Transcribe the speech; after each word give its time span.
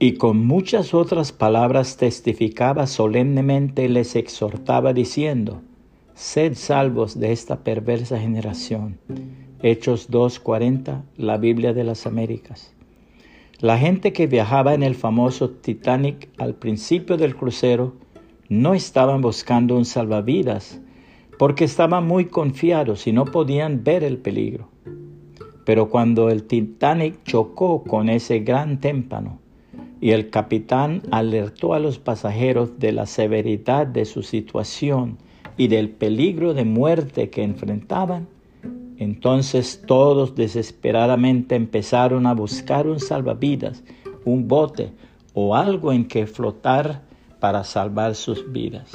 y 0.00 0.12
con 0.12 0.46
muchas 0.46 0.94
otras 0.94 1.32
palabras 1.32 1.96
testificaba 1.96 2.86
solemnemente 2.86 3.84
y 3.84 3.88
les 3.88 4.14
exhortaba 4.14 4.92
diciendo, 4.92 5.62
Sed 6.14 6.54
salvos 6.54 7.18
de 7.18 7.32
esta 7.32 7.64
perversa 7.64 8.18
generación. 8.18 8.98
Hechos 9.60 10.08
2.40, 10.10 11.02
la 11.16 11.36
Biblia 11.36 11.72
de 11.72 11.82
las 11.82 12.06
Américas. 12.06 12.74
La 13.60 13.76
gente 13.76 14.12
que 14.12 14.28
viajaba 14.28 14.74
en 14.74 14.84
el 14.84 14.94
famoso 14.94 15.50
Titanic 15.50 16.28
al 16.38 16.54
principio 16.54 17.16
del 17.16 17.34
crucero 17.34 17.94
no 18.48 18.74
estaban 18.74 19.20
buscando 19.20 19.76
un 19.76 19.84
salvavidas 19.84 20.80
porque 21.38 21.64
estaban 21.64 22.06
muy 22.06 22.26
confiados 22.26 23.08
y 23.08 23.12
no 23.12 23.24
podían 23.24 23.82
ver 23.82 24.04
el 24.04 24.18
peligro. 24.18 24.68
Pero 25.64 25.88
cuando 25.88 26.30
el 26.30 26.44
Titanic 26.44 27.24
chocó 27.24 27.82
con 27.82 28.08
ese 28.08 28.40
gran 28.40 28.78
témpano 28.78 29.40
y 30.00 30.10
el 30.12 30.30
capitán 30.30 31.02
alertó 31.10 31.74
a 31.74 31.78
los 31.78 31.98
pasajeros 31.98 32.78
de 32.78 32.92
la 32.92 33.06
severidad 33.06 33.86
de 33.86 34.04
su 34.04 34.22
situación 34.22 35.18
y 35.56 35.68
del 35.68 35.90
peligro 35.90 36.54
de 36.54 36.64
muerte 36.64 37.30
que 37.30 37.42
enfrentaban, 37.42 38.28
entonces 38.96 39.82
todos 39.86 40.34
desesperadamente 40.34 41.54
empezaron 41.56 42.26
a 42.26 42.34
buscar 42.34 42.86
un 42.86 43.00
salvavidas, 43.00 43.82
un 44.24 44.48
bote 44.48 44.92
o 45.34 45.54
algo 45.56 45.92
en 45.92 46.06
que 46.06 46.26
flotar 46.26 47.02
para 47.40 47.64
salvar 47.64 48.14
sus 48.14 48.50
vidas. 48.52 48.92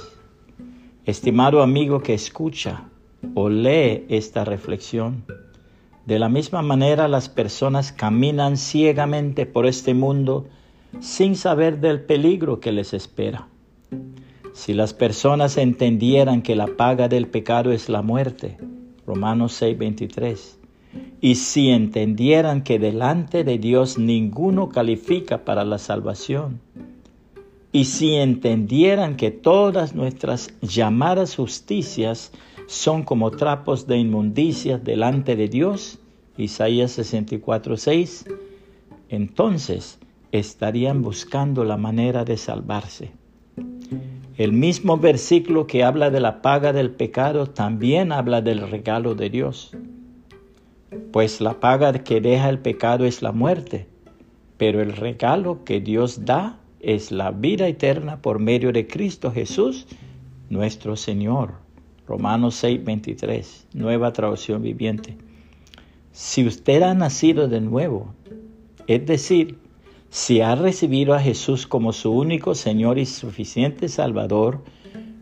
Estimado 1.05 1.61
amigo 1.61 2.01
que 2.01 2.13
escucha 2.13 2.85
o 3.33 3.49
lee 3.49 4.05
esta 4.09 4.45
reflexión, 4.45 5.25
de 6.05 6.19
la 6.19 6.27
misma 6.27 6.61
manera 6.61 7.07
las 7.07 7.29
personas 7.29 7.93
caminan 7.93 8.57
ciegamente 8.57 9.45
por 9.45 9.65
este 9.65 9.93
mundo 9.93 10.47
sin 10.99 11.35
saber 11.35 11.79
del 11.79 12.01
peligro 12.01 12.59
que 12.59 12.71
les 12.71 12.93
espera. 12.93 13.47
Si 14.53 14.73
las 14.73 14.93
personas 14.93 15.57
entendieran 15.57 16.41
que 16.41 16.55
la 16.55 16.67
paga 16.67 17.07
del 17.07 17.27
pecado 17.27 17.71
es 17.71 17.89
la 17.89 18.01
muerte, 18.01 18.57
Romanos 19.05 19.53
6:23. 19.53 20.59
Y 21.21 21.35
si 21.35 21.69
entendieran 21.69 22.63
que 22.63 22.77
delante 22.77 23.43
de 23.43 23.57
Dios 23.57 23.97
ninguno 23.97 24.69
califica 24.69 25.43
para 25.43 25.63
la 25.65 25.79
salvación, 25.79 26.59
y 27.71 27.85
si 27.85 28.13
entendieran 28.13 29.17
que 29.17 29.31
todas 29.31 29.95
nuestras 29.95 30.53
llamadas 30.61 31.35
justicias 31.35 32.31
son 32.67 33.03
como 33.03 33.31
trapos 33.31 33.87
de 33.87 33.97
inmundicia 33.97 34.77
delante 34.77 35.35
de 35.35 35.47
Dios, 35.47 35.99
Isaías 36.37 36.91
64:6, 36.91 38.25
entonces 39.09 39.97
estarían 40.33 41.03
buscando 41.03 41.63
la 41.63 41.77
manera 41.77 42.25
de 42.25 42.37
salvarse. 42.37 43.11
El 44.35 44.51
mismo 44.51 44.97
versículo 44.97 45.67
que 45.67 45.83
habla 45.83 46.09
de 46.09 46.19
la 46.19 46.41
paga 46.41 46.73
del 46.73 46.89
pecado 46.89 47.45
también 47.45 48.11
habla 48.11 48.41
del 48.41 48.67
regalo 48.67 49.13
de 49.13 49.29
Dios. 49.29 49.77
Pues 51.11 51.39
la 51.39 51.59
paga 51.59 51.93
que 52.03 52.19
deja 52.19 52.49
el 52.49 52.57
pecado 52.57 53.05
es 53.05 53.21
la 53.21 53.31
muerte, 53.31 53.85
pero 54.57 54.81
el 54.81 54.93
regalo 54.93 55.63
que 55.63 55.79
Dios 55.79 56.25
da 56.25 56.57
es 56.79 57.11
la 57.11 57.29
vida 57.29 57.67
eterna 57.67 58.19
por 58.19 58.39
medio 58.39 58.71
de 58.71 58.87
Cristo 58.87 59.31
Jesús, 59.31 59.85
nuestro 60.49 60.95
Señor. 60.95 61.53
Romanos 62.07 62.55
6, 62.55 62.83
23, 62.83 63.67
nueva 63.75 64.11
traducción 64.11 64.63
viviente. 64.63 65.15
Si 66.11 66.45
usted 66.45 66.81
ha 66.81 66.95
nacido 66.95 67.47
de 67.47 67.61
nuevo, 67.61 68.13
es 68.87 69.05
decir, 69.05 69.57
si 70.13 70.41
ha 70.41 70.53
recibido 70.53 71.15
a 71.15 71.19
Jesús 71.19 71.65
como 71.65 71.91
su 71.91 72.11
único 72.11 72.53
Señor 72.53 72.99
y 72.99 73.07
suficiente 73.07 73.89
Salvador, 73.89 74.61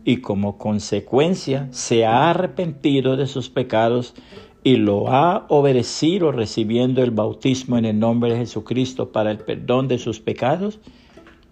y 0.04 0.18
como 0.18 0.58
consecuencia 0.58 1.66
se 1.70 2.04
ha 2.04 2.28
arrepentido 2.28 3.16
de 3.16 3.26
sus 3.26 3.48
pecados 3.48 4.12
y 4.62 4.76
lo 4.76 5.08
ha 5.08 5.46
obedecido 5.48 6.30
recibiendo 6.30 7.02
el 7.02 7.10
bautismo 7.10 7.78
en 7.78 7.86
el 7.86 7.98
nombre 7.98 8.32
de 8.32 8.40
Jesucristo 8.40 9.12
para 9.12 9.30
el 9.30 9.38
perdón 9.38 9.88
de 9.88 9.98
sus 9.98 10.20
pecados, 10.20 10.78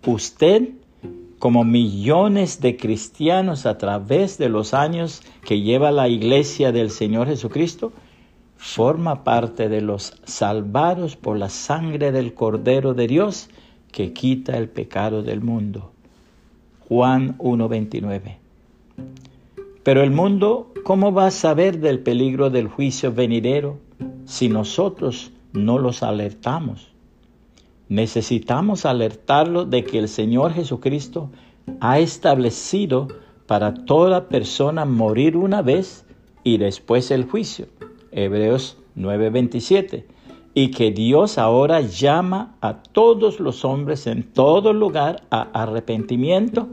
usted, 0.05 0.69
como 1.39 1.65
millones 1.65 2.61
de 2.61 2.77
cristianos 2.77 3.65
a 3.65 3.79
través 3.79 4.37
de 4.37 4.51
los 4.51 4.75
años 4.75 5.23
que 5.47 5.63
lleva 5.63 5.93
la 5.93 6.09
iglesia 6.09 6.73
del 6.73 6.91
Señor 6.91 7.27
Jesucristo, 7.27 7.91
forma 8.61 9.25
parte 9.25 9.71
de 9.71 9.81
los 9.81 10.21
salvados 10.25 11.17
por 11.17 11.39
la 11.39 11.49
sangre 11.49 12.13
del 12.13 12.35
Cordero 12.35 12.93
de 12.93 13.07
Dios 13.07 13.49
que 13.91 14.13
quita 14.13 14.59
el 14.59 14.69
pecado 14.69 15.23
del 15.23 15.41
mundo. 15.41 15.93
Juan 16.87 17.39
1.29. 17.39 18.37
Pero 19.83 20.03
el 20.03 20.11
mundo, 20.11 20.75
¿cómo 20.85 21.11
va 21.11 21.29
a 21.29 21.31
saber 21.31 21.81
del 21.81 22.01
peligro 22.01 22.51
del 22.51 22.69
juicio 22.69 23.15
venidero 23.15 23.79
si 24.27 24.51
nosotros 24.51 25.33
no 25.55 25.79
los 25.79 26.03
alertamos? 26.03 26.89
Necesitamos 27.89 28.85
alertarlo 28.85 29.65
de 29.65 29.85
que 29.85 29.99
el 29.99 30.09
Señor 30.09 30.53
Jesucristo 30.53 31.31
ha 31.81 31.99
establecido 31.99 33.09
para 33.47 33.73
toda 33.73 34.29
persona 34.29 34.85
morir 34.85 35.39
una 35.39 35.63
vez 35.63 36.05
y 36.45 36.59
después 36.59 37.11
el 37.11 37.25
juicio. 37.25 37.67
Hebreos 38.13 38.77
9:27, 38.97 40.05
y 40.55 40.71
que 40.71 40.91
Dios 40.91 41.39
ahora 41.39 41.81
llama 41.81 42.57
a 42.61 42.83
todos 42.83 43.41
los 43.41 43.65
hombres 43.65 44.07
en 44.07 44.25
todo 44.25 44.73
lugar 44.73 45.23
a 45.31 45.43
arrepentimiento, 45.53 46.69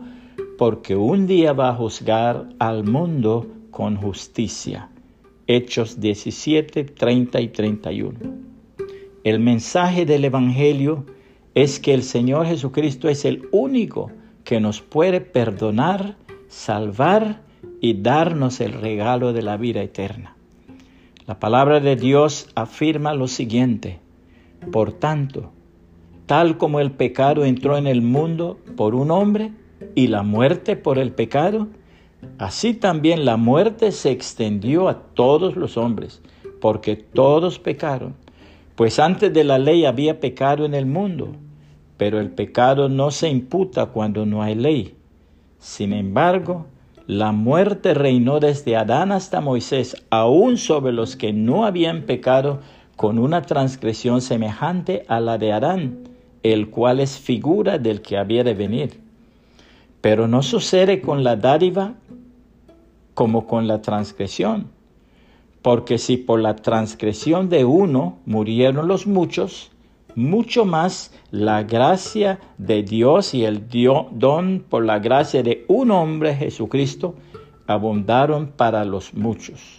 porque 0.58 0.96
un 0.96 1.28
día 1.28 1.54
va 1.54 1.70
a 1.70 1.76
juzgar 1.76 2.50
al 2.60 2.84
mundo 2.84 3.48
con 3.70 3.96
justicia. 3.98 4.90
Hechos 5.46 6.00
17, 6.00 6.84
30 6.84 7.42
y 7.42 7.48
31. 7.50 8.20
El 9.24 9.40
mensaje 9.40 10.06
del 10.06 10.26
Evangelio 10.26 11.06
es 11.54 11.80
que 11.80 11.94
el 11.94 12.04
Señor 12.04 12.46
Jesucristo 12.48 13.10
es 13.10 13.26
el 13.26 13.48
único 13.52 14.12
que 14.44 14.60
nos 14.60 14.82
puede 14.82 15.22
perdonar, 15.22 16.16
salvar 16.48 17.42
y 17.82 18.02
darnos 18.02 18.62
el 18.62 18.74
regalo 18.74 19.34
de 19.34 19.42
la 19.42 19.58
vida 19.58 19.84
eterna. 19.84 20.37
La 21.28 21.42
palabra 21.42 21.82
de 21.82 21.98
Dios 21.98 22.48
afirma 22.56 23.14
lo 23.14 23.28
siguiente, 23.28 24.00
por 24.72 24.94
tanto, 24.94 25.52
tal 26.26 26.58
como 26.58 26.80
el 26.80 26.92
pecado 26.92 27.44
entró 27.44 27.76
en 27.76 27.86
el 27.86 28.02
mundo 28.02 28.58
por 28.78 28.96
un 28.96 29.12
hombre 29.12 29.52
y 29.94 30.08
la 30.08 30.24
muerte 30.24 30.78
por 30.78 30.98
el 30.98 31.12
pecado, 31.12 31.68
así 32.38 32.74
también 32.74 33.26
la 33.26 33.36
muerte 33.36 33.92
se 33.92 34.12
extendió 34.12 34.88
a 34.88 35.00
todos 35.02 35.58
los 35.58 35.76
hombres, 35.76 36.22
porque 36.62 36.96
todos 36.96 37.60
pecaron. 37.60 38.16
Pues 38.78 38.98
antes 38.98 39.34
de 39.34 39.44
la 39.44 39.60
ley 39.60 39.84
había 39.84 40.22
pecado 40.22 40.64
en 40.64 40.74
el 40.74 40.86
mundo, 40.86 41.36
pero 41.98 42.22
el 42.22 42.30
pecado 42.30 42.88
no 42.88 43.12
se 43.12 43.28
imputa 43.28 43.88
cuando 43.88 44.26
no 44.26 44.44
hay 44.44 44.56
ley. 44.56 44.96
Sin 45.60 45.92
embargo, 45.92 46.68
la 47.08 47.32
muerte 47.32 47.94
reinó 47.94 48.42
desde 48.42 48.76
Adán 48.76 49.14
hasta 49.14 49.40
Moisés, 49.40 49.96
aún 50.10 50.58
sobre 50.58 50.92
los 50.92 51.16
que 51.16 51.32
no 51.32 51.66
habían 51.66 52.02
pecado 52.02 52.60
con 52.98 53.18
una 53.18 53.44
transgresión 53.44 54.20
semejante 54.20 55.06
a 55.08 55.22
la 55.22 55.38
de 55.38 55.54
Adán, 55.54 56.00
el 56.44 56.70
cual 56.70 57.00
es 57.00 57.18
figura 57.18 57.78
del 57.78 58.02
que 58.02 58.18
había 58.18 58.44
de 58.44 58.54
venir. 58.54 59.00
Pero 60.02 60.28
no 60.28 60.44
sucede 60.44 61.00
con 61.00 61.24
la 61.24 61.38
dádiva 61.38 61.94
como 63.14 63.48
con 63.48 63.68
la 63.68 63.82
transgresión, 63.82 64.68
porque 65.62 66.00
si 66.00 66.18
por 66.18 66.42
la 66.42 66.58
transgresión 66.58 67.48
de 67.48 67.64
uno 67.64 68.18
murieron 68.26 68.90
los 68.90 69.08
muchos, 69.08 69.72
mucho 70.18 70.66
más 70.66 71.12
la 71.30 71.62
gracia 71.62 72.40
de 72.58 72.82
Dios 72.82 73.36
y 73.36 73.46
el 73.46 73.68
don 74.12 74.66
por 74.68 74.84
la 74.84 74.98
gracia 74.98 75.44
de 75.44 75.64
un 75.68 75.92
hombre, 75.92 76.36
Jesucristo, 76.36 77.14
abundaron 77.68 78.48
para 78.48 78.84
los 78.84 79.14
muchos. 79.14 79.78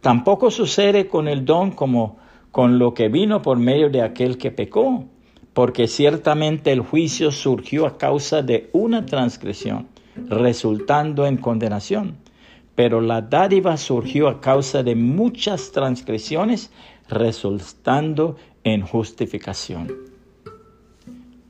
Tampoco 0.00 0.50
sucede 0.50 1.08
con 1.08 1.28
el 1.28 1.44
don 1.44 1.72
como 1.72 2.16
con 2.50 2.78
lo 2.78 2.94
que 2.94 3.08
vino 3.08 3.42
por 3.42 3.58
medio 3.58 3.90
de 3.90 4.00
aquel 4.00 4.38
que 4.38 4.50
pecó, 4.50 5.04
porque 5.52 5.88
ciertamente 5.88 6.72
el 6.72 6.80
juicio 6.80 7.30
surgió 7.30 7.84
a 7.86 7.98
causa 7.98 8.40
de 8.40 8.70
una 8.72 9.04
transgresión, 9.04 9.88
resultando 10.28 11.26
en 11.26 11.36
condenación. 11.36 12.16
Pero 12.74 13.02
la 13.02 13.20
dádiva 13.20 13.76
surgió 13.76 14.28
a 14.28 14.40
causa 14.40 14.82
de 14.82 14.94
muchas 14.96 15.70
transgresiones, 15.72 16.70
resultando 17.10 18.36
en 18.66 18.82
justificación. 18.82 19.92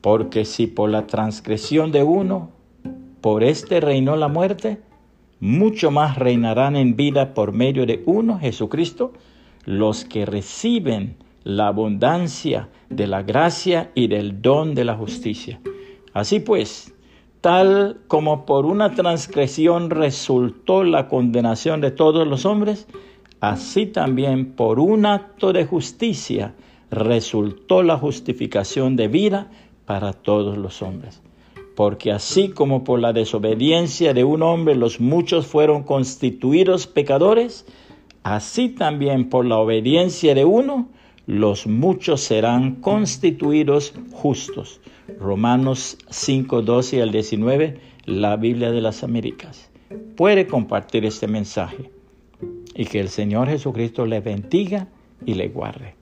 Porque 0.01 0.45
si 0.45 0.67
por 0.67 0.91
la 0.91 1.07
transgresión 1.07 1.91
de 1.91 2.03
uno, 2.03 2.51
por 3.21 3.43
este 3.43 3.81
reinó 3.81 4.15
la 4.15 4.27
muerte, 4.27 4.77
mucho 5.39 5.89
más 5.89 6.19
reinarán 6.19 6.75
en 6.75 6.95
vida 6.95 7.33
por 7.33 7.53
medio 7.53 7.87
de 7.87 8.03
uno, 8.05 8.37
Jesucristo, 8.37 9.13
los 9.65 10.05
que 10.05 10.27
reciben 10.27 11.15
la 11.43 11.69
abundancia 11.69 12.69
de 12.91 13.07
la 13.07 13.23
gracia 13.23 13.89
y 13.95 14.07
del 14.07 14.39
don 14.43 14.75
de 14.75 14.85
la 14.85 14.95
justicia. 14.95 15.59
Así 16.13 16.39
pues, 16.39 16.93
tal 17.41 17.97
como 18.07 18.45
por 18.45 18.67
una 18.67 18.93
transgresión 18.93 19.89
resultó 19.89 20.83
la 20.83 21.07
condenación 21.07 21.81
de 21.81 21.89
todos 21.89 22.27
los 22.27 22.45
hombres, 22.45 22.87
así 23.39 23.87
también 23.87 24.51
por 24.51 24.79
un 24.79 25.07
acto 25.07 25.51
de 25.51 25.65
justicia 25.65 26.53
resultó 26.91 27.83
la 27.83 27.97
justificación 27.97 28.95
de 28.95 29.07
vida 29.07 29.51
para 29.85 30.13
todos 30.13 30.57
los 30.57 30.81
hombres. 30.81 31.21
Porque 31.75 32.11
así 32.11 32.49
como 32.49 32.83
por 32.83 32.99
la 32.99 33.13
desobediencia 33.13 34.13
de 34.13 34.23
un 34.23 34.41
hombre 34.41 34.75
los 34.75 34.99
muchos 34.99 35.45
fueron 35.47 35.83
constituidos 35.83 36.87
pecadores, 36.87 37.65
así 38.23 38.69
también 38.69 39.29
por 39.29 39.45
la 39.45 39.57
obediencia 39.57 40.33
de 40.33 40.45
uno 40.45 40.89
los 41.27 41.67
muchos 41.67 42.21
serán 42.21 42.75
constituidos 42.75 43.93
justos. 44.13 44.79
Romanos 45.19 45.97
5, 46.09 46.61
12 46.61 47.01
al 47.01 47.11
19, 47.11 47.79
la 48.05 48.37
Biblia 48.37 48.71
de 48.71 48.81
las 48.81 49.03
Américas. 49.03 49.69
Puede 50.15 50.47
compartir 50.47 51.05
este 51.05 51.27
mensaje 51.27 51.91
y 52.73 52.85
que 52.85 53.01
el 53.01 53.09
Señor 53.09 53.49
Jesucristo 53.49 54.05
le 54.05 54.21
bendiga 54.21 54.87
y 55.25 55.33
le 55.33 55.49
guarde. 55.49 55.95